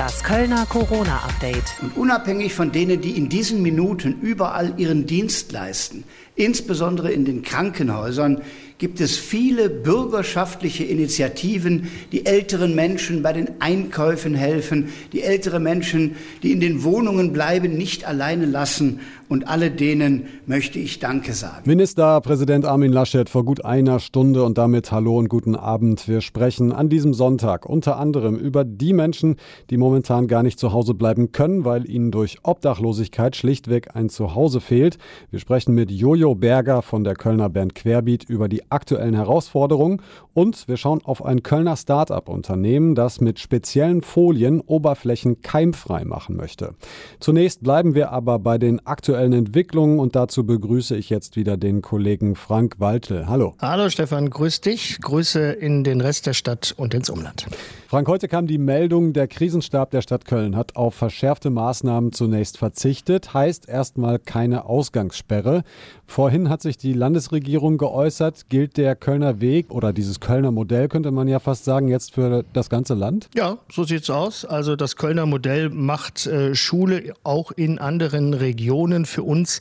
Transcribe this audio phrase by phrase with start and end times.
[0.00, 1.74] Das Kölner Corona-Update.
[1.82, 6.04] Und unabhängig von denen, die in diesen Minuten überall ihren Dienst leisten,
[6.44, 8.42] insbesondere in den Krankenhäusern,
[8.80, 16.16] gibt es viele bürgerschaftliche Initiativen, die älteren Menschen bei den Einkäufen helfen, die ältere Menschen,
[16.42, 19.00] die in den Wohnungen bleiben, nicht alleine lassen.
[19.28, 21.62] Und alle denen möchte ich Danke sagen.
[21.64, 26.08] Ministerpräsident Armin Laschet vor gut einer Stunde und damit Hallo und guten Abend.
[26.08, 29.36] Wir sprechen an diesem Sonntag unter anderem über die Menschen,
[29.68, 34.60] die momentan gar nicht zu Hause bleiben können, weil ihnen durch Obdachlosigkeit schlichtweg ein Zuhause
[34.60, 34.96] fehlt.
[35.30, 40.02] Wir sprechen mit Jojo Berger von der Kölner Band Querbeat über die aktuellen Herausforderungen
[40.34, 46.74] und wir schauen auf ein Kölner Start-up-Unternehmen, das mit speziellen Folien Oberflächen keimfrei machen möchte.
[47.18, 51.82] Zunächst bleiben wir aber bei den aktuellen Entwicklungen und dazu begrüße ich jetzt wieder den
[51.82, 53.26] Kollegen Frank Waltel.
[53.26, 53.54] Hallo.
[53.60, 55.00] Hallo Stefan, grüß dich.
[55.00, 57.46] Grüße in den Rest der Stadt und ins Umland.
[57.90, 62.56] Frank, heute kam die Meldung, der Krisenstab der Stadt Köln hat auf verschärfte Maßnahmen zunächst
[62.56, 65.64] verzichtet, heißt erstmal keine Ausgangssperre.
[66.10, 71.12] Vorhin hat sich die Landesregierung geäußert, gilt der Kölner Weg oder dieses Kölner Modell, könnte
[71.12, 73.28] man ja fast sagen, jetzt für das ganze Land?
[73.32, 74.44] Ja, so sieht's aus.
[74.44, 79.06] Also das Kölner Modell macht äh, Schule auch in anderen Regionen.
[79.06, 79.60] Für uns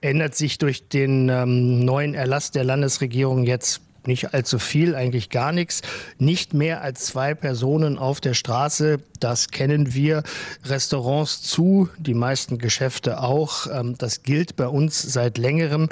[0.00, 5.52] ändert sich durch den ähm, neuen Erlass der Landesregierung jetzt nicht allzu viel, eigentlich gar
[5.52, 5.82] nichts.
[6.18, 10.24] Nicht mehr als zwei Personen auf der Straße, das kennen wir.
[10.64, 13.68] Restaurants zu, die meisten Geschäfte auch.
[13.72, 15.88] Ähm, das gilt bei uns seit längerem.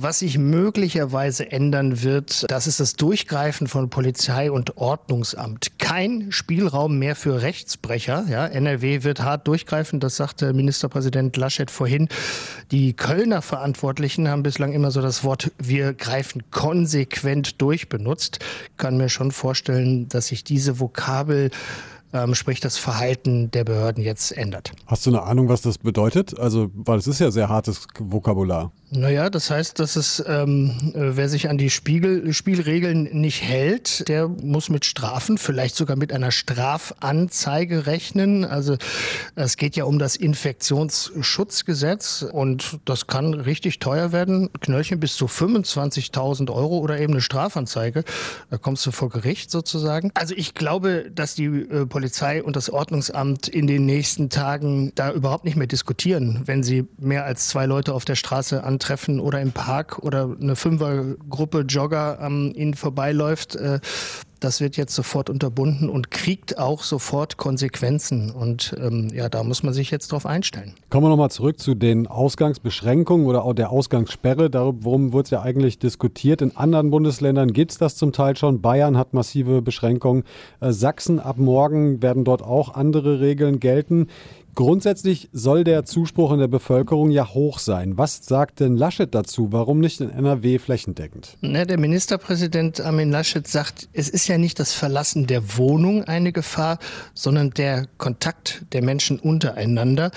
[0.00, 5.76] Was sich möglicherweise ändern wird, das ist das Durchgreifen von Polizei und Ordnungsamt.
[5.80, 8.26] Kein Spielraum mehr für Rechtsbrecher.
[8.30, 12.06] Ja, NRW wird hart durchgreifen, das sagte Ministerpräsident Laschet vorhin.
[12.70, 18.38] Die Kölner Verantwortlichen haben bislang immer so das Wort wir greifen konsequent durch benutzt.
[18.76, 21.50] Kann mir schon vorstellen, dass sich diese Vokabel
[22.12, 24.72] ähm, sprich das Verhalten der Behörden jetzt ändert.
[24.86, 26.38] Hast du eine Ahnung, was das bedeutet?
[26.38, 28.72] Also, weil es ist ja sehr hartes Vokabular.
[28.90, 34.08] Naja, das heißt, dass es, ähm, äh, wer sich an die Spiegel, Spielregeln nicht hält,
[34.08, 38.46] der muss mit Strafen, vielleicht sogar mit einer Strafanzeige rechnen.
[38.46, 38.78] Also
[39.34, 44.48] es geht ja um das Infektionsschutzgesetz und das kann richtig teuer werden.
[44.60, 48.04] Knöllchen bis zu 25.000 Euro oder eben eine Strafanzeige.
[48.48, 50.12] Da kommst du vor Gericht sozusagen.
[50.14, 55.12] Also ich glaube, dass die äh, Polizei und das Ordnungsamt in den nächsten Tagen da
[55.12, 59.20] überhaupt nicht mehr diskutieren, wenn sie mehr als zwei Leute auf der Straße an treffen
[59.20, 63.56] oder im Park oder eine Fünfergruppe Jogger an ihnen vorbeiläuft.
[63.56, 63.80] Äh,
[64.40, 68.30] das wird jetzt sofort unterbunden und kriegt auch sofort Konsequenzen.
[68.30, 70.74] Und ähm, ja, da muss man sich jetzt drauf einstellen.
[70.90, 74.50] Kommen wir nochmal zurück zu den Ausgangsbeschränkungen oder auch der Ausgangssperre.
[74.50, 76.42] Darum wird es ja eigentlich diskutiert.
[76.42, 78.60] In anderen Bundesländern gibt es das zum Teil schon.
[78.60, 80.24] Bayern hat massive Beschränkungen.
[80.60, 84.08] Äh, Sachsen ab morgen werden dort auch andere Regeln gelten.
[84.58, 87.96] Grundsätzlich soll der Zuspruch in der Bevölkerung ja hoch sein.
[87.96, 89.52] Was sagt denn Laschet dazu?
[89.52, 91.36] Warum nicht in NRW flächendeckend?
[91.40, 96.32] Na, der Ministerpräsident Armin Laschet sagt, es ist ja nicht das Verlassen der Wohnung eine
[96.32, 96.78] Gefahr,
[97.14, 100.10] sondern der Kontakt der Menschen untereinander.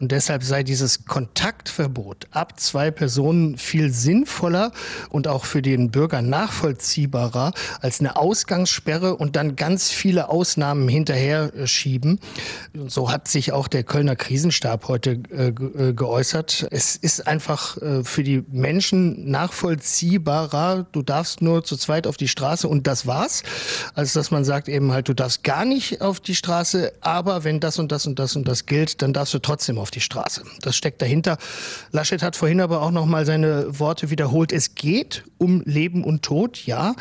[0.00, 4.72] Und deshalb sei dieses Kontaktverbot ab zwei Personen viel sinnvoller
[5.10, 11.52] und auch für den Bürger nachvollziehbarer als eine Ausgangssperre und dann ganz viele Ausnahmen hinterher
[11.66, 12.18] schieben.
[12.74, 16.66] Und so hat sich auch der Kölner Krisenstab heute äh, äh, geäußert.
[16.72, 20.86] Es ist einfach äh, für die Menschen nachvollziehbarer.
[20.90, 23.44] Du darfst nur zu zweit auf die Straße und das war's.
[23.94, 27.60] Als dass man sagt eben halt, du darfst gar nicht auf die Straße, aber wenn
[27.60, 30.42] das und das und das und das gilt, dann darfst du trotzdem auf die Straße.
[30.60, 31.38] Das steckt dahinter.
[31.90, 34.52] Laschet hat vorhin aber auch noch mal seine Worte wiederholt.
[34.52, 36.94] Es geht um Leben und Tod, ja.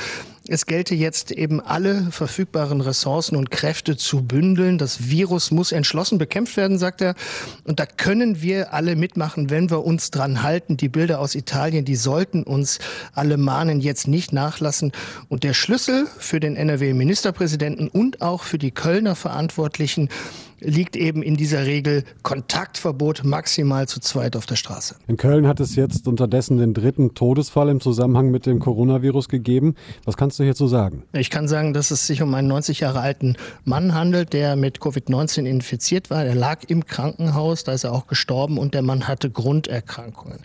[0.47, 4.79] Es gelte jetzt eben alle verfügbaren Ressourcen und Kräfte zu bündeln.
[4.79, 7.13] Das Virus muss entschlossen bekämpft werden, sagt er.
[7.63, 10.77] Und da können wir alle mitmachen, wenn wir uns dran halten.
[10.77, 12.79] Die Bilder aus Italien, die sollten uns
[13.13, 14.93] alle mahnen, jetzt nicht nachlassen.
[15.29, 20.09] Und der Schlüssel für den NRW-Ministerpräsidenten und auch für die Kölner Verantwortlichen
[20.61, 24.95] liegt eben in dieser Regel Kontaktverbot maximal zu zweit auf der Straße.
[25.07, 29.75] In Köln hat es jetzt unterdessen den dritten Todesfall im Zusammenhang mit dem Coronavirus gegeben.
[30.05, 31.03] Was kannst du hierzu sagen?
[31.13, 33.35] Ich kann sagen, dass es sich um einen 90 Jahre alten
[33.65, 36.23] Mann handelt, der mit Covid-19 infiziert war.
[36.23, 40.39] Er lag im Krankenhaus, da ist er auch gestorben und der Mann hatte Grunderkrankungen.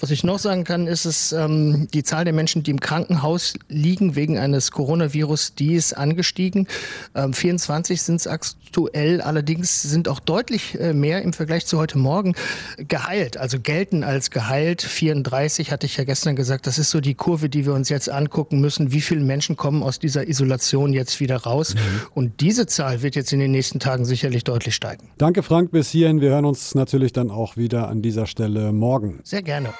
[0.00, 3.54] Was ich noch sagen kann, ist es, ähm, die Zahl der Menschen, die im Krankenhaus
[3.68, 6.66] liegen wegen eines Coronavirus, die ist angestiegen.
[7.14, 11.76] Ähm, 24 sind es aktuell allerdings Allerdings sind auch deutlich äh, mehr im Vergleich zu
[11.76, 12.34] heute Morgen
[12.78, 14.80] geheilt, also gelten als geheilt.
[14.80, 18.08] 34 hatte ich ja gestern gesagt, das ist so die Kurve, die wir uns jetzt
[18.08, 18.90] angucken müssen.
[18.90, 21.74] Wie viele Menschen kommen aus dieser Isolation jetzt wieder raus?
[21.74, 21.80] Mhm.
[22.14, 25.10] Und diese Zahl wird jetzt in den nächsten Tagen sicherlich deutlich steigen.
[25.18, 26.22] Danke, Frank, bis hierhin.
[26.22, 29.20] Wir hören uns natürlich dann auch wieder an dieser Stelle morgen.
[29.24, 29.74] Sehr gerne.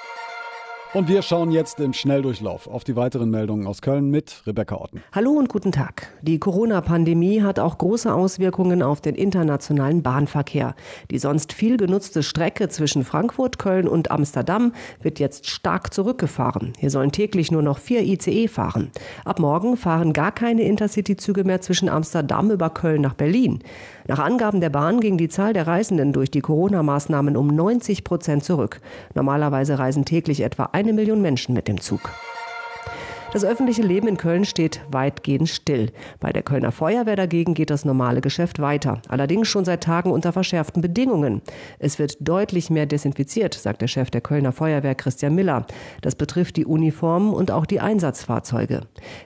[0.93, 5.01] Und wir schauen jetzt im Schnelldurchlauf auf die weiteren Meldungen aus Köln mit Rebecca Otten.
[5.13, 6.11] Hallo und guten Tag.
[6.21, 10.75] Die Corona-Pandemie hat auch große Auswirkungen auf den internationalen Bahnverkehr.
[11.09, 16.73] Die sonst viel genutzte Strecke zwischen Frankfurt, Köln und Amsterdam wird jetzt stark zurückgefahren.
[16.77, 18.91] Hier sollen täglich nur noch vier ICE fahren.
[19.23, 23.63] Ab morgen fahren gar keine Intercity-Züge mehr zwischen Amsterdam über Köln nach Berlin.
[24.07, 28.43] Nach Angaben der Bahn ging die Zahl der Reisenden durch die Corona-Maßnahmen um 90 Prozent
[28.43, 28.81] zurück.
[29.13, 32.01] Normalerweise reisen täglich etwa eine Million Menschen mit dem Zug.
[33.33, 35.93] Das öffentliche Leben in Köln steht weitgehend still.
[36.19, 39.01] Bei der Kölner Feuerwehr dagegen geht das normale Geschäft weiter.
[39.07, 41.41] Allerdings schon seit Tagen unter verschärften Bedingungen.
[41.79, 45.65] Es wird deutlich mehr desinfiziert, sagt der Chef der Kölner Feuerwehr Christian Miller.
[46.01, 48.81] Das betrifft die Uniformen und auch die Einsatzfahrzeuge.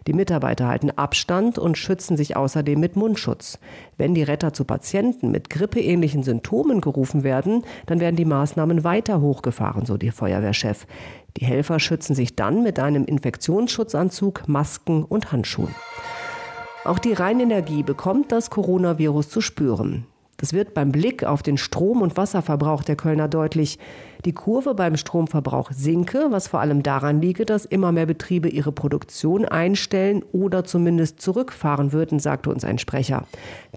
[0.06, 3.57] Die Mitarbeiter halten Abstand und schützen sich außerdem mit Mundschutz.
[3.98, 9.19] Wenn die Retter zu Patienten mit grippeähnlichen Symptomen gerufen werden, dann werden die Maßnahmen weiter
[9.19, 10.86] hochgefahren, so der Feuerwehrchef.
[11.37, 15.75] Die Helfer schützen sich dann mit einem Infektionsschutzanzug, Masken und Handschuhen.
[16.85, 20.05] Auch die Rheinenergie bekommt das Coronavirus zu spüren.
[20.37, 23.79] Das wird beim Blick auf den Strom- und Wasserverbrauch der Kölner deutlich.
[24.25, 28.71] Die Kurve beim Stromverbrauch sinke, was vor allem daran liege, dass immer mehr Betriebe ihre
[28.71, 33.27] Produktion einstellen oder zumindest zurückfahren würden, sagte uns ein Sprecher.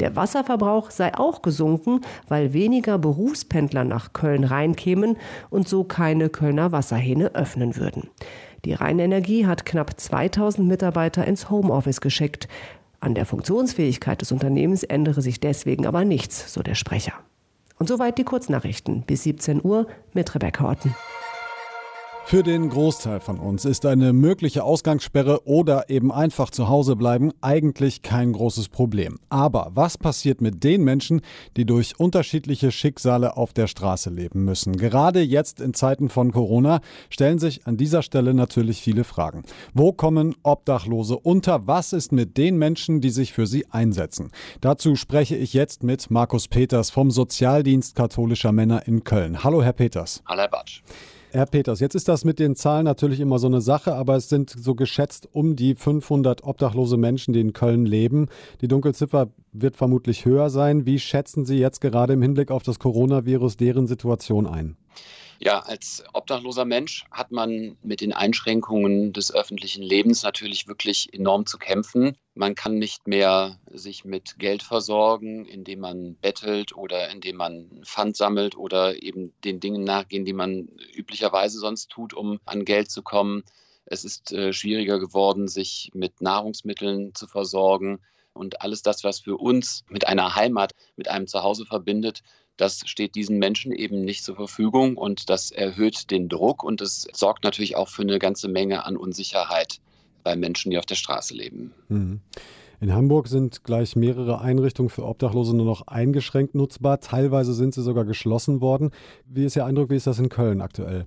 [0.01, 5.17] Der Wasserverbrauch sei auch gesunken, weil weniger Berufspendler nach Köln reinkämen
[5.51, 8.09] und so keine Kölner Wasserhähne öffnen würden.
[8.65, 12.49] Die Rheinenergie hat knapp 2000 Mitarbeiter ins Homeoffice geschickt.
[13.01, 17.13] An der Funktionsfähigkeit des Unternehmens ändere sich deswegen aber nichts, so der Sprecher.
[17.79, 20.95] Und soweit die Kurznachrichten bis 17 Uhr mit Rebecca Otten.
[22.29, 27.33] Für den Großteil von uns ist eine mögliche Ausgangssperre oder eben einfach zu Hause bleiben
[27.41, 29.19] eigentlich kein großes Problem.
[29.31, 31.23] Aber was passiert mit den Menschen,
[31.57, 34.77] die durch unterschiedliche Schicksale auf der Straße leben müssen?
[34.77, 39.45] Gerade jetzt in Zeiten von Corona stellen sich an dieser Stelle natürlich viele Fragen.
[39.73, 41.67] Wo kommen Obdachlose unter?
[41.67, 44.33] Was ist mit den Menschen, die sich für sie einsetzen?
[44.61, 49.43] Dazu spreche ich jetzt mit Markus Peters vom Sozialdienst katholischer Männer in Köln.
[49.45, 50.23] Hallo, Herr Peters.
[50.27, 50.83] Hallo, Herr Batsch.
[51.31, 54.31] Herr Peters, jetzt ist das mit den Zahlen natürlich immer so eine Sache, aber es
[54.31, 58.29] sind so geschätzt um die 500 obdachlose Menschen, die in Köln leben.
[58.63, 60.87] Die Dunkelziffer wird vermutlich höher sein.
[60.87, 64.79] Wie schätzen Sie jetzt gerade im Hinblick auf das Coronavirus deren Situation ein?
[65.41, 71.47] Ja, als obdachloser Mensch hat man mit den Einschränkungen des öffentlichen Lebens natürlich wirklich enorm
[71.47, 72.17] zu kämpfen.
[72.35, 78.17] Man kann nicht mehr sich mit Geld versorgen, indem man bettelt oder indem man Pfand
[78.17, 83.03] sammelt oder eben den Dingen nachgehen, die man üblicherweise sonst tut, um an Geld zu
[83.03, 83.45] kommen.
[83.87, 88.01] Es ist äh, schwieriger geworden, sich mit Nahrungsmitteln zu versorgen.
[88.39, 92.23] Und alles das, was für uns mit einer Heimat, mit einem Zuhause verbindet,
[92.57, 97.07] das steht diesen Menschen eben nicht zur Verfügung und das erhöht den Druck und es
[97.13, 99.81] sorgt natürlich auch für eine ganze Menge an Unsicherheit
[100.25, 101.73] bei Menschen, die auf der Straße leben.
[101.89, 102.21] Mhm.
[102.81, 107.01] In Hamburg sind gleich mehrere Einrichtungen für Obdachlose nur noch eingeschränkt nutzbar.
[107.01, 108.93] Teilweise sind sie sogar geschlossen worden.
[109.25, 111.07] Wie ist Ihr Eindruck, wie ist das in Köln aktuell?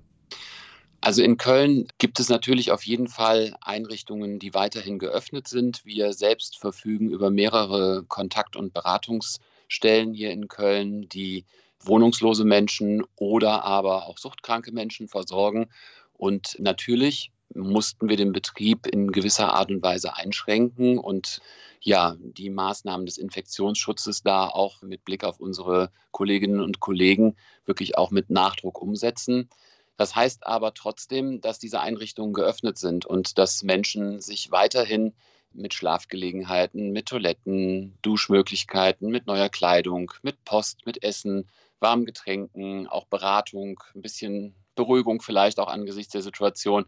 [1.02, 5.84] Also in Köln gibt es natürlich auf jeden Fall Einrichtungen, die weiterhin geöffnet sind.
[5.84, 9.38] Wir selbst verfügen über mehrere Kontakt- und Beratungs-
[9.72, 11.46] Stellen hier in Köln, die
[11.80, 15.70] wohnungslose Menschen oder aber auch suchtkranke Menschen versorgen.
[16.12, 21.40] Und natürlich mussten wir den Betrieb in gewisser Art und Weise einschränken und
[21.80, 27.96] ja, die Maßnahmen des Infektionsschutzes da auch mit Blick auf unsere Kolleginnen und Kollegen wirklich
[27.96, 29.48] auch mit Nachdruck umsetzen.
[29.96, 35.14] Das heißt aber trotzdem, dass diese Einrichtungen geöffnet sind und dass Menschen sich weiterhin
[35.52, 43.06] mit Schlafgelegenheiten, mit Toiletten, Duschmöglichkeiten, mit neuer Kleidung, mit Post, mit Essen, warmen Getränken, auch
[43.06, 46.86] Beratung, ein bisschen Beruhigung vielleicht auch angesichts der Situation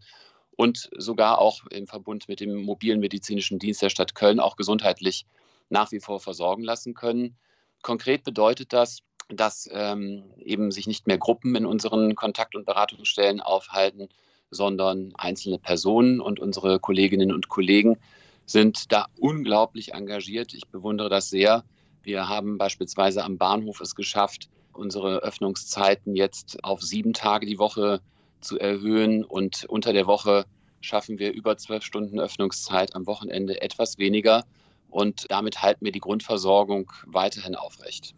[0.57, 5.27] und sogar auch im Verbund mit dem mobilen medizinischen Dienst der Stadt Köln auch gesundheitlich
[5.69, 7.37] nach wie vor versorgen lassen können.
[7.83, 9.01] Konkret bedeutet das,
[9.37, 14.09] dass ähm, eben sich nicht mehr Gruppen in unseren Kontakt- und Beratungsstellen aufhalten,
[14.51, 17.99] sondern einzelne Personen und unsere Kolleginnen und Kollegen
[18.47, 20.55] sind da unglaublich engagiert.
[20.55, 21.65] Ich bewundere das sehr.
[22.03, 28.01] Wir haben beispielsweise am Bahnhof es geschafft, unsere Öffnungszeiten jetzt auf sieben Tage die Woche
[28.41, 30.45] zu erhöhen und unter der Woche
[30.81, 34.45] schaffen wir über zwölf Stunden Öffnungszeit, am Wochenende etwas weniger.
[34.91, 38.15] und damit halten wir die Grundversorgung weiterhin aufrecht.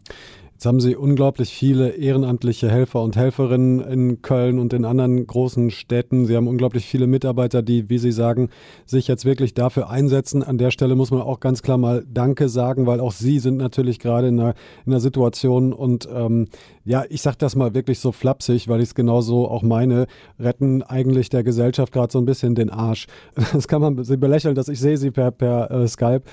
[0.57, 5.69] Jetzt haben Sie unglaublich viele ehrenamtliche Helfer und Helferinnen in Köln und in anderen großen
[5.69, 6.25] Städten.
[6.25, 8.49] Sie haben unglaublich viele Mitarbeiter, die, wie Sie sagen,
[8.87, 10.41] sich jetzt wirklich dafür einsetzen.
[10.41, 13.57] An der Stelle muss man auch ganz klar mal Danke sagen, weil auch Sie sind
[13.57, 14.55] natürlich gerade in einer,
[14.87, 16.47] in einer Situation und ähm,
[16.85, 20.07] ja, ich sage das mal wirklich so flapsig, weil ich es genauso auch meine,
[20.39, 23.05] retten eigentlich der Gesellschaft gerade so ein bisschen den Arsch.
[23.53, 26.23] Das kann man Sie belächeln, dass ich sehe Sie per, per äh, Skype.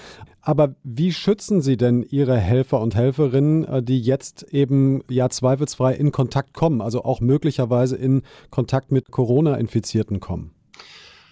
[0.47, 5.95] Aber wie schützen Sie denn Ihre Helfer und Helferinnen, äh, die jetzt eben ja zweifelsfrei
[5.95, 10.53] in Kontakt kommen, also auch möglicherweise in Kontakt mit Corona-Infizierten kommen?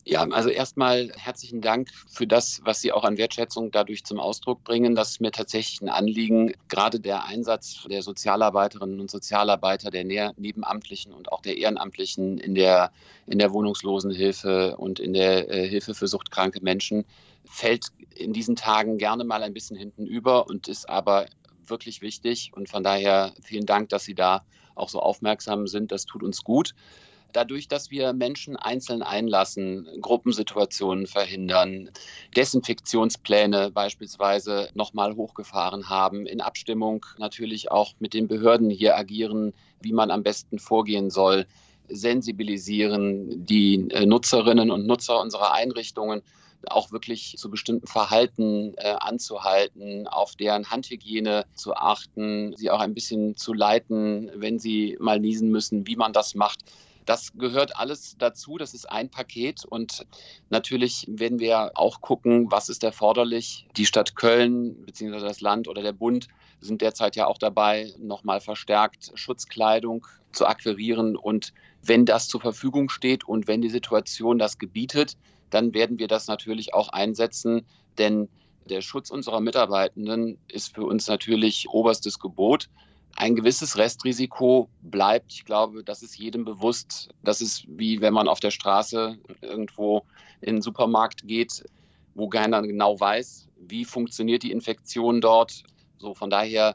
[0.05, 4.65] Ja, also erstmal herzlichen Dank für das, was Sie auch an Wertschätzung dadurch zum Ausdruck
[4.65, 4.97] bringen.
[4.97, 6.55] Das ist mir tatsächlich ein Anliegen.
[6.69, 12.91] Gerade der Einsatz der Sozialarbeiterinnen und Sozialarbeiter, der Nebenamtlichen und auch der Ehrenamtlichen in der,
[13.29, 17.05] in der Wohnungslosenhilfe und in der äh, Hilfe für suchtkranke Menschen
[17.45, 21.27] fällt in diesen Tagen gerne mal ein bisschen hinten über und ist aber
[21.67, 22.51] wirklich wichtig.
[22.55, 24.45] Und von daher vielen Dank, dass Sie da
[24.75, 25.93] auch so aufmerksam sind.
[25.93, 26.75] Das tut uns gut.
[27.33, 31.91] Dadurch, dass wir Menschen einzeln einlassen, Gruppensituationen verhindern,
[32.37, 39.93] Desinfektionspläne beispielsweise nochmal hochgefahren haben, in Abstimmung natürlich auch mit den Behörden hier agieren, wie
[39.93, 41.47] man am besten vorgehen soll,
[41.89, 46.23] sensibilisieren die äh, Nutzerinnen und Nutzer unserer Einrichtungen
[46.69, 52.95] auch wirklich zu bestimmten Verhalten äh, anzuhalten, auf deren Handhygiene zu achten, sie auch ein
[52.95, 56.61] bisschen zu leiten, wenn sie mal niesen müssen, wie man das macht.
[57.05, 58.59] Das gehört alles dazu.
[58.59, 59.65] Das ist ein Paket.
[59.65, 60.07] Und
[60.51, 63.67] natürlich werden wir auch gucken, was ist erforderlich.
[63.77, 65.21] Die Stadt Köln bzw.
[65.21, 66.29] das Land oder der Bund
[66.61, 71.17] sind derzeit ja auch dabei, nochmal verstärkt Schutzkleidung zu akquirieren.
[71.17, 75.17] Und wenn das zur Verfügung steht und wenn die Situation das gebietet,
[75.51, 77.67] dann werden wir das natürlich auch einsetzen.
[77.99, 78.29] Denn
[78.71, 82.69] der Schutz unserer Mitarbeitenden ist für uns natürlich oberstes Gebot.
[83.17, 85.33] Ein gewisses Restrisiko bleibt.
[85.33, 87.11] Ich glaube, das ist jedem bewusst.
[87.23, 90.03] Das ist wie wenn man auf der Straße irgendwo
[90.41, 91.65] in den Supermarkt geht,
[92.15, 95.63] wo keiner genau weiß, wie funktioniert die Infektion dort.
[95.99, 96.75] So von daher,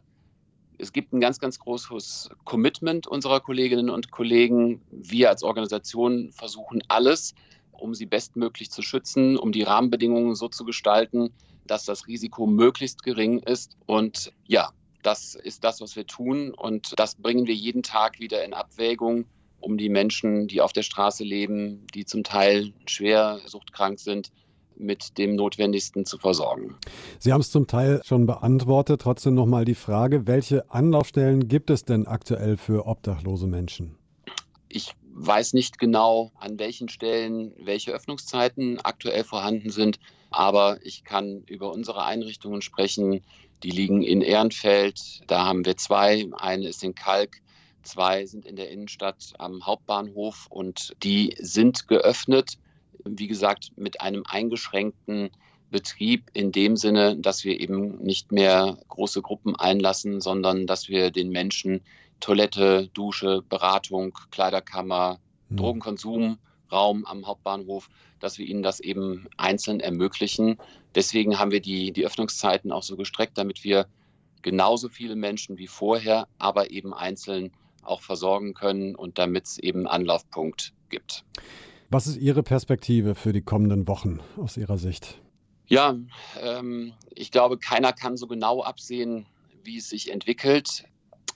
[0.78, 4.82] es gibt ein ganz, ganz großes Commitment unserer Kolleginnen und Kollegen.
[4.92, 7.34] Wir als Organisation versuchen alles,
[7.72, 11.34] um sie bestmöglich zu schützen, um die Rahmenbedingungen so zu gestalten,
[11.66, 13.76] dass das Risiko möglichst gering ist.
[13.86, 14.72] Und ja,
[15.08, 19.26] das ist das, was wir tun und das bringen wir jeden Tag wieder in Abwägung,
[19.62, 24.32] um die Menschen, die auf der Straße leben, die zum Teil schwer suchtkrank sind,
[24.76, 26.76] mit dem Notwendigsten zu versorgen.
[27.20, 29.02] Sie haben es zum Teil schon beantwortet.
[29.02, 33.98] Trotzdem nochmal die Frage, welche Anlaufstellen gibt es denn aktuell für obdachlose Menschen?
[34.68, 40.00] Ich weiß nicht genau, an welchen Stellen welche Öffnungszeiten aktuell vorhanden sind,
[40.30, 43.22] aber ich kann über unsere Einrichtungen sprechen,
[43.64, 45.22] die liegen in Ehrenfeld.
[45.28, 46.28] Da haben wir zwei.
[46.38, 47.42] Eine ist in Kalk.
[47.84, 52.58] Zwei sind in der Innenstadt am Hauptbahnhof und die sind geöffnet.
[53.06, 55.30] Wie gesagt, mit einem eingeschränkten
[55.72, 61.12] Betrieb in dem Sinne, dass wir eben nicht mehr große Gruppen einlassen, sondern dass wir
[61.12, 61.82] den Menschen
[62.20, 65.58] Toilette, Dusche, Beratung, Kleiderkammer, mhm.
[66.70, 70.58] Drogenkonsumraum am Hauptbahnhof dass wir ihnen das eben einzeln ermöglichen.
[70.96, 73.88] Deswegen haben wir die, die Öffnungszeiten auch so gestreckt, damit wir
[74.42, 77.52] genauso viele Menschen wie vorher, aber eben einzeln
[77.84, 81.24] auch versorgen können und damit es eben Anlaufpunkt gibt.
[81.90, 85.22] Was ist Ihre Perspektive für die kommenden Wochen aus Ihrer Sicht?
[85.68, 85.96] Ja,
[86.42, 89.26] ähm, ich glaube, keiner kann so genau absehen,
[89.64, 90.86] wie es sich entwickelt.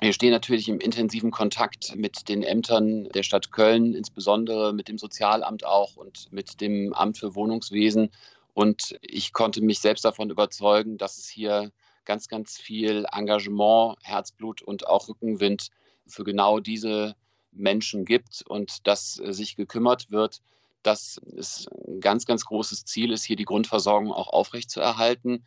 [0.04, 4.98] Wir stehen natürlich im intensiven Kontakt mit den Ämtern der Stadt Köln, insbesondere mit dem
[4.98, 8.10] Sozialamt auch und mit dem Amt für Wohnungswesen.
[8.56, 11.72] Und ich konnte mich selbst davon überzeugen, dass es hier
[12.04, 15.70] ganz, ganz viel Engagement, Herzblut und auch Rückenwind
[16.08, 17.16] für genau diese
[17.52, 20.42] Menschen gibt und dass sich gekümmert wird,
[20.82, 25.46] dass es ein ganz, ganz großes Ziel ist, hier die Grundversorgung auch aufrechtzuerhalten.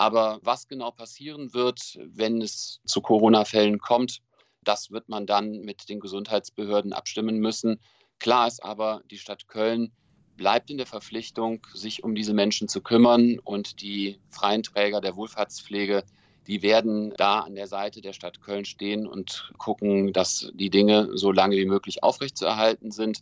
[0.00, 4.22] Aber was genau passieren wird, wenn es zu Corona-Fällen kommt,
[4.64, 7.78] das wird man dann mit den Gesundheitsbehörden abstimmen müssen.
[8.18, 9.92] Klar ist aber, die Stadt Köln
[10.38, 15.16] bleibt in der Verpflichtung, sich um diese Menschen zu kümmern und die freien Träger der
[15.16, 16.02] Wohlfahrtspflege,
[16.46, 21.10] die werden da an der Seite der Stadt Köln stehen und gucken, dass die Dinge
[21.12, 23.18] so lange wie möglich aufrechtzuerhalten sind.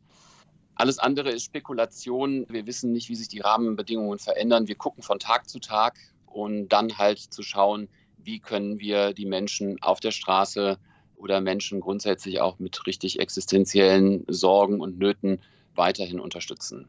[0.76, 2.46] Alles andere ist Spekulation.
[2.48, 4.68] Wir wissen nicht, wie sich die Rahmenbedingungen verändern.
[4.68, 5.98] Wir gucken von Tag zu Tag
[6.30, 10.78] und dann halt zu schauen, wie können wir die Menschen auf der Straße
[11.16, 15.40] oder Menschen grundsätzlich auch mit richtig existenziellen Sorgen und Nöten
[15.74, 16.88] weiterhin unterstützen.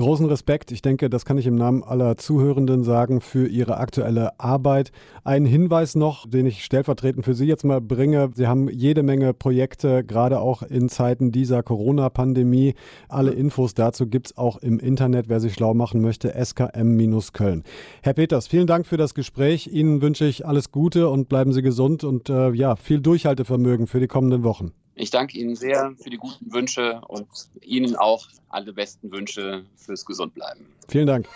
[0.00, 0.72] Großen Respekt.
[0.72, 4.92] Ich denke, das kann ich im Namen aller Zuhörenden sagen für Ihre aktuelle Arbeit.
[5.24, 8.30] Ein Hinweis noch, den ich stellvertretend für Sie jetzt mal bringe.
[8.34, 12.76] Sie haben jede Menge Projekte, gerade auch in Zeiten dieser Corona-Pandemie.
[13.10, 17.62] Alle Infos dazu gibt es auch im Internet, wer sich schlau machen möchte, skm-köln.
[18.00, 19.66] Herr Peters, vielen Dank für das Gespräch.
[19.70, 24.00] Ihnen wünsche ich alles Gute und bleiben Sie gesund und äh, ja, viel Durchhaltevermögen für
[24.00, 24.72] die kommenden Wochen.
[24.94, 27.28] Ich danke Ihnen sehr für die guten Wünsche und
[27.62, 30.66] Ihnen auch alle besten Wünsche fürs Gesundbleiben.
[30.88, 31.26] Vielen Dank.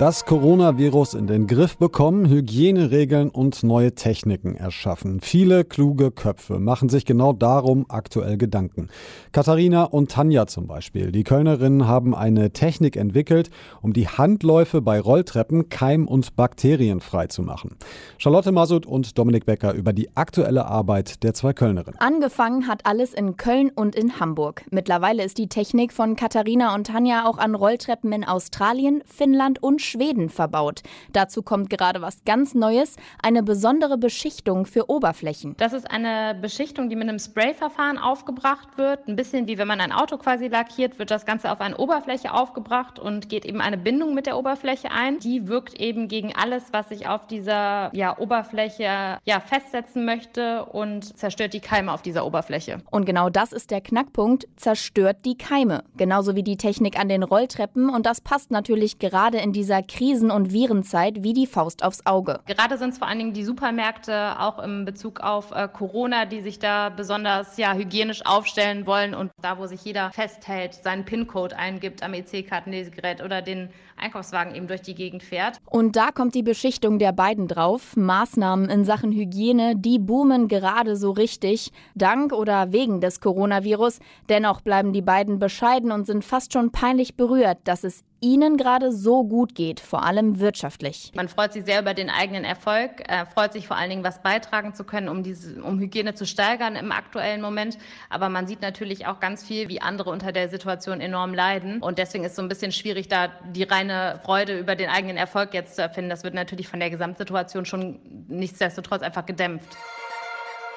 [0.00, 5.20] Das Coronavirus in den Griff bekommen, Hygieneregeln und neue Techniken erschaffen.
[5.20, 8.88] Viele kluge Köpfe machen sich genau darum aktuell Gedanken.
[9.30, 13.50] Katharina und Tanja zum Beispiel, die Kölnerinnen haben eine Technik entwickelt,
[13.82, 17.76] um die Handläufe bei Rolltreppen keim- und bakterienfrei zu machen.
[18.18, 22.00] Charlotte Masud und Dominik Becker über die aktuelle Arbeit der zwei Kölnerinnen.
[22.00, 24.64] Angefangen hat alles in Köln und in Hamburg.
[24.72, 29.83] Mittlerweile ist die Technik von Katharina und Tanja auch an Rolltreppen in Australien, Finnland und
[29.84, 30.82] Schweden verbaut.
[31.12, 35.54] Dazu kommt gerade was ganz Neues, eine besondere Beschichtung für Oberflächen.
[35.58, 39.06] Das ist eine Beschichtung, die mit einem Sprayverfahren aufgebracht wird.
[39.08, 42.32] Ein bisschen wie wenn man ein Auto quasi lackiert, wird das Ganze auf eine Oberfläche
[42.32, 45.18] aufgebracht und geht eben eine Bindung mit der Oberfläche ein.
[45.18, 51.16] Die wirkt eben gegen alles, was sich auf dieser ja, Oberfläche ja, festsetzen möchte und
[51.16, 52.78] zerstört die Keime auf dieser Oberfläche.
[52.90, 55.84] Und genau das ist der Knackpunkt, zerstört die Keime.
[55.96, 59.82] Genauso wie die Technik an den Rolltreppen und das passt natürlich gerade in dieser dieser
[59.82, 62.40] Krisen- und Virenzeit wie die Faust aufs Auge.
[62.46, 66.40] Gerade sind es vor allen Dingen die Supermärkte, auch im Bezug auf äh, Corona, die
[66.40, 71.56] sich da besonders ja, hygienisch aufstellen wollen und da, wo sich jeder festhält, seinen PIN-Code
[71.56, 75.58] eingibt am EC-Kartenlesegerät oder den Einkaufswagen eben durch die Gegend fährt.
[75.66, 77.96] Und da kommt die Beschichtung der beiden drauf.
[77.96, 84.00] Maßnahmen in Sachen Hygiene, die boomen gerade so richtig, dank oder wegen des Coronavirus.
[84.28, 88.90] Dennoch bleiben die beiden bescheiden und sind fast schon peinlich berührt, dass es ihnen gerade
[88.90, 91.12] so gut geht, vor allem wirtschaftlich.
[91.14, 94.22] Man freut sich sehr über den eigenen Erfolg, äh, freut sich vor allen Dingen, was
[94.22, 97.76] beitragen zu können, um, diese, um Hygiene zu steigern im aktuellen Moment.
[98.08, 101.82] Aber man sieht natürlich auch ganz viel, wie andere unter der Situation enorm leiden.
[101.82, 105.18] Und deswegen ist es so ein bisschen schwierig, da die reine Freude über den eigenen
[105.18, 106.08] Erfolg jetzt zu erfinden.
[106.08, 109.76] Das wird natürlich von der Gesamtsituation schon nichtsdestotrotz einfach gedämpft.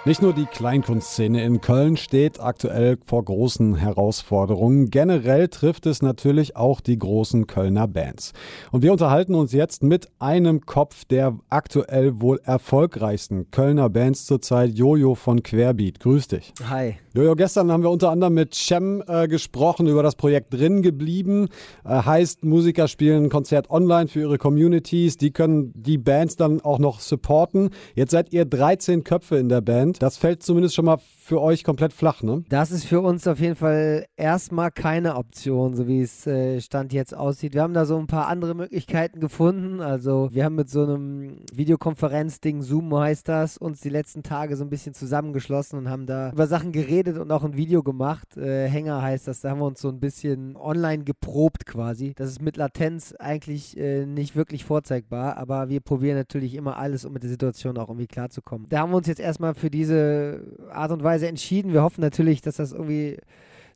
[0.08, 4.90] Nicht nur die Kleinkunstszene in Köln steht aktuell vor großen Herausforderungen.
[4.90, 8.32] Generell trifft es natürlich auch die großen Kölner Bands.
[8.72, 14.72] Und wir unterhalten uns jetzt mit einem Kopf der aktuell wohl erfolgreichsten Kölner Bands zurzeit,
[14.76, 16.00] Jojo von Querbeat.
[16.00, 16.54] Grüß dich.
[16.70, 16.96] Hi.
[17.18, 21.48] Jojo, gestern haben wir unter anderem mit Cem äh, gesprochen über das Projekt Drin geblieben.
[21.84, 25.18] Äh, heißt, Musiker spielen ein Konzert online für ihre Communities.
[25.18, 27.72] Die können die Bands dann auch noch supporten.
[27.96, 30.00] Jetzt seid ihr 13 Köpfe in der Band.
[30.04, 32.44] Das fällt zumindest schon mal für euch komplett flach, ne?
[32.50, 36.94] Das ist für uns auf jeden Fall erstmal keine Option, so wie es äh, Stand
[36.94, 37.56] jetzt aussieht.
[37.56, 39.82] Wir haben da so ein paar andere Möglichkeiten gefunden.
[39.82, 44.64] Also wir haben mit so einem Videokonferenz-Ding, Zoom heißt das, uns die letzten Tage so
[44.64, 48.36] ein bisschen zusammengeschlossen und haben da über Sachen geredet und auch ein Video gemacht.
[48.36, 52.14] Äh, Hänger heißt das, da haben wir uns so ein bisschen online geprobt quasi.
[52.16, 57.06] Das ist mit Latenz eigentlich äh, nicht wirklich vorzeigbar, aber wir probieren natürlich immer alles,
[57.06, 58.68] um mit der Situation auch irgendwie klarzukommen.
[58.70, 60.42] Da haben wir uns jetzt erstmal für diese
[60.72, 61.74] Art und Weise entschieden.
[61.74, 63.18] Wir hoffen natürlich, dass das irgendwie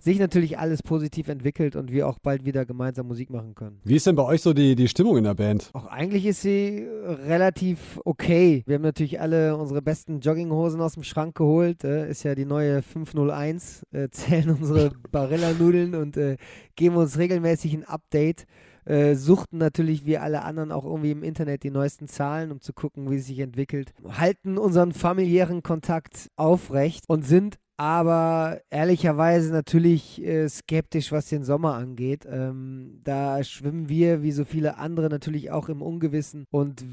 [0.02, 3.80] sich natürlich alles positiv entwickelt und wir auch bald wieder gemeinsam Musik machen können.
[3.84, 5.70] Wie ist denn bei euch so die, die Stimmung in der Band?
[5.74, 8.64] Auch eigentlich ist sie relativ okay.
[8.66, 11.84] Wir haben natürlich alle unsere besten Jogginghosen aus dem Schrank geholt.
[11.84, 13.84] Äh, ist ja die neue 501.
[13.92, 16.38] Äh, zählen unsere Barilla-Nudeln und äh,
[16.76, 18.46] geben uns regelmäßig ein Update
[18.86, 22.74] äh, suchten natürlich wie alle anderen auch irgendwie im Internet die neuesten Zahlen, um zu
[22.74, 30.24] gucken, wie es sich entwickelt, halten unseren familiären Kontakt aufrecht und sind aber ehrlicherweise natürlich
[30.24, 32.28] äh, skeptisch, was den Sommer angeht.
[32.30, 36.84] Ähm, da schwimmen wir, wie so viele andere, natürlich auch im Ungewissen und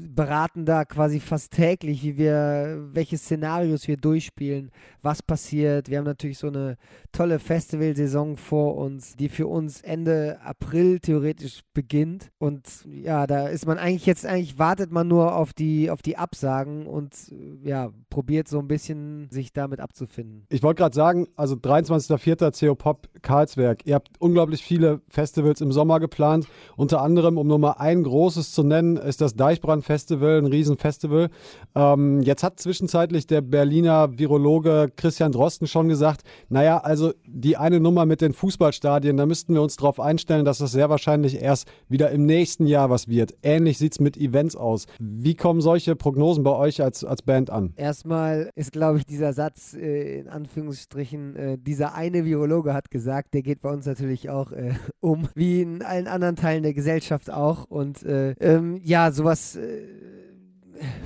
[0.00, 4.70] beraten da quasi fast täglich, wie wir, welche Szenarios wir durchspielen,
[5.02, 5.90] was passiert.
[5.90, 6.76] Wir haben natürlich so eine
[7.12, 12.30] tolle Festivalsaison vor uns, die für uns Ende April theoretisch beginnt.
[12.38, 16.16] Und ja, da ist man eigentlich jetzt, eigentlich wartet man nur auf die, auf die
[16.16, 17.14] Absagen und
[17.62, 20.37] ja, probiert so ein bisschen sich damit abzufinden.
[20.48, 22.68] Ich wollte gerade sagen, also 23.04.
[22.68, 23.84] CO Pop Karlsberg.
[23.84, 26.46] Ihr habt unglaublich viele Festivals im Sommer geplant.
[26.76, 31.30] Unter anderem, um nur mal ein großes zu nennen, ist das Deichbrand Festival, ein Riesenfestival.
[31.74, 37.80] Ähm, jetzt hat zwischenzeitlich der Berliner Virologe Christian Drosten schon gesagt, naja, also die eine
[37.80, 41.68] Nummer mit den Fußballstadien, da müssten wir uns darauf einstellen, dass das sehr wahrscheinlich erst
[41.88, 43.34] wieder im nächsten Jahr was wird.
[43.42, 44.86] Ähnlich sieht es mit Events aus.
[44.98, 47.72] Wie kommen solche Prognosen bei euch als, als Band an?
[47.76, 53.34] Erstmal ist, glaube ich, dieser Satz äh, in Anführungsstrichen, äh, dieser eine Virologe hat gesagt,
[53.34, 57.30] der geht bei uns natürlich auch äh, um, wie in allen anderen Teilen der Gesellschaft
[57.30, 57.64] auch.
[57.64, 59.82] Und äh, ähm, ja, sowas äh,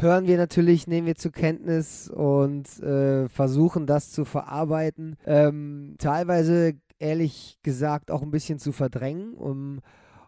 [0.01, 5.17] hören wir natürlich, nehmen wir zur Kenntnis und äh, versuchen das zu verarbeiten.
[5.25, 9.81] Ähm, teilweise ehrlich gesagt auch ein bisschen zu verdrängen, um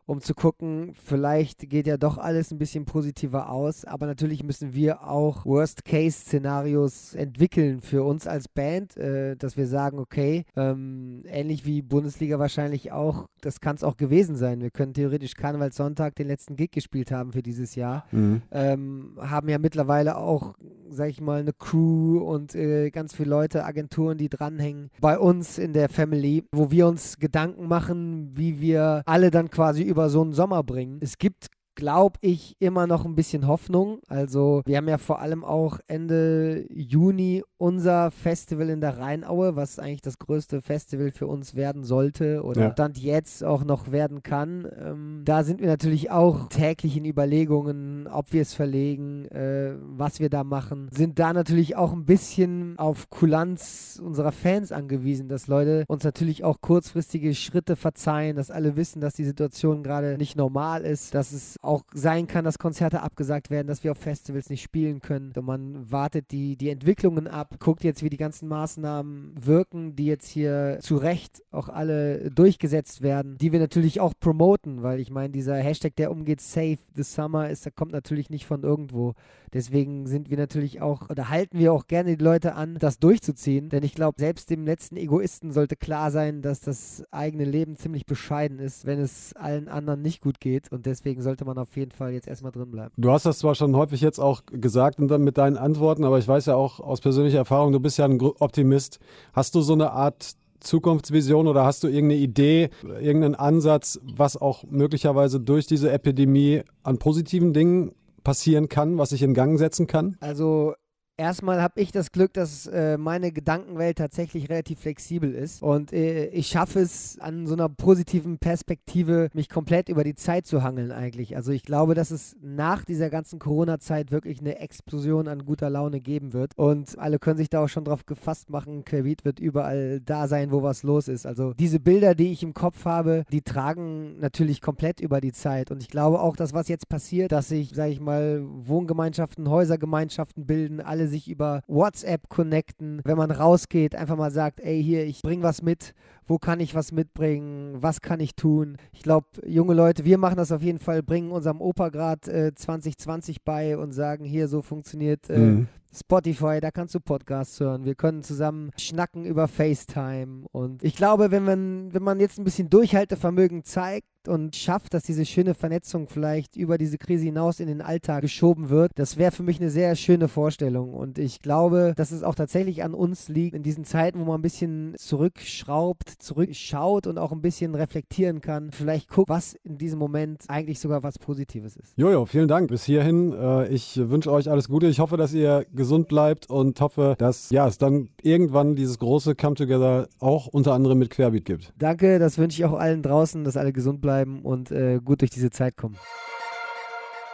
[0.07, 3.85] um zu gucken, vielleicht geht ja doch alles ein bisschen positiver aus.
[3.85, 9.99] Aber natürlich müssen wir auch Worst-Case-Szenarios entwickeln für uns als Band, äh, dass wir sagen,
[9.99, 14.61] okay, ähm, ähnlich wie Bundesliga wahrscheinlich auch, das kann es auch gewesen sein.
[14.61, 18.07] Wir können theoretisch Karnevalssonntag den letzten Gig gespielt haben für dieses Jahr.
[18.12, 18.43] Mhm.
[18.51, 20.55] Ähm, haben ja mittlerweile auch,
[20.90, 25.59] sag ich mal, eine Crew und äh, ganz viele Leute, Agenturen, die dranhängen bei uns
[25.59, 30.23] in der Family, wo wir uns Gedanken machen, wie wir alle dann quasi über so
[30.23, 30.99] einen Sommer bringen.
[31.01, 34.01] Es gibt glaube ich, immer noch ein bisschen Hoffnung.
[34.09, 39.79] Also wir haben ja vor allem auch Ende Juni unser Festival in der Rheinaue, was
[39.79, 42.73] eigentlich das größte Festival für uns werden sollte oder ja.
[42.73, 44.69] Stand jetzt auch noch werden kann.
[44.79, 50.21] Ähm, da sind wir natürlich auch täglich in Überlegungen, ob wir es verlegen, äh, was
[50.21, 50.89] wir da machen.
[50.93, 56.45] Sind da natürlich auch ein bisschen auf Kulanz unserer Fans angewiesen, dass Leute uns natürlich
[56.45, 61.33] auch kurzfristige Schritte verzeihen, dass alle wissen, dass die Situation gerade nicht normal ist, dass
[61.33, 65.33] es auch sein kann, dass Konzerte abgesagt werden, dass wir auf Festivals nicht spielen können.
[65.37, 70.07] Und man wartet die, die Entwicklungen ab, guckt jetzt, wie die ganzen Maßnahmen wirken, die
[70.07, 75.11] jetzt hier zu Recht auch alle durchgesetzt werden, die wir natürlich auch promoten, weil ich
[75.11, 79.14] meine, dieser Hashtag, der umgeht, Save the Summer, ist, der kommt natürlich nicht von irgendwo.
[79.55, 83.68] Deswegen sind wir natürlich auch, oder halten wir auch gerne die Leute an, das durchzuziehen.
[83.68, 88.05] Denn ich glaube, selbst dem letzten Egoisten sollte klar sein, dass das eigene Leben ziemlich
[88.05, 90.72] bescheiden ist, wenn es allen anderen nicht gut geht.
[90.72, 92.93] Und deswegen sollte man auf jeden Fall jetzt erstmal drin bleiben.
[92.97, 96.19] Du hast das zwar schon häufig jetzt auch gesagt und dann mit deinen Antworten, aber
[96.19, 98.99] ich weiß ja auch aus persönlicher Erfahrung, du bist ja ein Optimist.
[99.33, 104.64] Hast du so eine Art Zukunftsvision oder hast du irgendeine Idee, irgendeinen Ansatz, was auch
[104.64, 107.93] möglicherweise durch diese Epidemie an positiven Dingen
[108.25, 110.17] passieren kann, was sich in Gang setzen kann?
[110.21, 110.75] Also
[111.16, 116.27] Erstmal habe ich das Glück, dass äh, meine Gedankenwelt tatsächlich relativ flexibel ist und äh,
[116.27, 120.90] ich schaffe es an so einer positiven Perspektive, mich komplett über die Zeit zu hangeln
[120.90, 121.37] eigentlich.
[121.37, 126.00] Also ich glaube, dass es nach dieser ganzen Corona-Zeit wirklich eine Explosion an guter Laune
[126.00, 130.00] geben wird und alle können sich da auch schon drauf gefasst machen, Querbeat wird überall
[130.00, 131.27] da sein, wo was los ist.
[131.27, 135.70] Also diese Bilder, die ich im Kopf habe, die tragen natürlich komplett über die Zeit
[135.70, 140.44] und ich glaube auch, dass was jetzt passiert, dass sich, sage ich mal, Wohngemeinschaften, Häusergemeinschaften
[140.44, 143.01] bilden, alle alle sich über WhatsApp connecten.
[143.05, 145.95] Wenn man rausgeht, einfach mal sagt, ey, hier, ich bring was mit.
[146.27, 147.77] Wo kann ich was mitbringen?
[147.81, 148.79] Was kann ich tun?
[148.93, 152.55] Ich glaube, junge Leute, wir machen das auf jeden Fall, bringen unserem Opa gerade äh,
[152.55, 155.69] 2020 bei und sagen, hier, so funktioniert äh, mhm.
[155.95, 157.85] Spotify, da kannst du Podcasts hören.
[157.85, 160.47] Wir können zusammen schnacken über FaceTime.
[160.51, 165.03] Und ich glaube, wenn man, wenn man jetzt ein bisschen Durchhaltevermögen zeigt, und schafft, dass
[165.05, 169.33] diese schöne Vernetzung vielleicht über diese Krise hinaus in den Alltag geschoben wird, das wäre
[169.33, 170.95] für mich eine sehr schöne Vorstellung.
[170.95, 174.39] Und ich glaube, dass es auch tatsächlich an uns liegt, in diesen Zeiten, wo man
[174.39, 179.98] ein bisschen zurückschraubt, zurückschaut und auch ein bisschen reflektieren kann, vielleicht guckt, was in diesem
[179.98, 181.92] Moment eigentlich sogar was Positives ist.
[181.96, 183.33] Jojo, vielen Dank bis hierhin.
[183.33, 184.87] Äh, ich wünsche euch alles Gute.
[184.87, 189.35] Ich hoffe, dass ihr gesund bleibt und hoffe, dass ja, es dann irgendwann dieses große
[189.35, 191.72] Come Together auch unter anderem mit Querbeat gibt.
[191.79, 195.31] Danke, das wünsche ich auch allen draußen, dass alle gesund bleiben und äh, gut durch
[195.31, 195.96] diese Zeit kommen.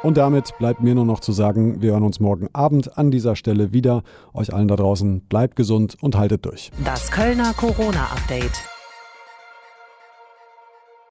[0.03, 3.37] Und damit bleibt mir nur noch zu sagen, wir hören uns morgen Abend an dieser
[3.37, 4.03] Stelle wieder.
[4.33, 6.71] Euch allen da draußen bleibt gesund und haltet durch.
[6.85, 8.70] Das Kölner Corona-Update.